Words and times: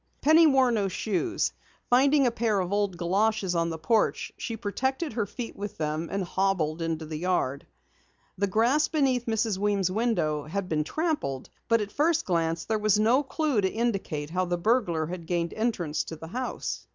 Penny 0.19 0.47
wore 0.47 0.71
no 0.71 0.87
shoes. 0.87 1.53
Finding 1.87 2.25
a 2.25 2.31
pair 2.31 2.59
of 2.59 2.73
old 2.73 2.97
galoshes 2.97 3.53
on 3.53 3.69
the 3.69 3.77
porch, 3.77 4.31
she 4.35 4.57
protected 4.57 5.13
her 5.13 5.27
feet 5.27 5.55
with 5.55 5.77
them, 5.77 6.09
and 6.11 6.23
hobbled 6.23 6.81
into 6.81 7.05
the 7.05 7.17
yard. 7.19 7.67
The 8.35 8.47
grass 8.47 8.87
beneath 8.87 9.27
Mrs. 9.27 9.59
Weems' 9.59 9.91
window 9.91 10.45
had 10.45 10.67
been 10.67 10.83
trampled, 10.83 11.51
but 11.67 11.81
at 11.81 11.91
first 11.91 12.25
glance 12.25 12.65
there 12.65 12.79
was 12.79 12.97
no 12.97 13.21
clue 13.21 13.61
to 13.61 13.69
indicate 13.71 14.31
how 14.31 14.45
the 14.45 14.57
burglar 14.57 15.05
had 15.05 15.27
gained 15.27 15.53
entrance 15.53 16.03
to 16.05 16.15
the 16.15 16.29
house. 16.29 16.87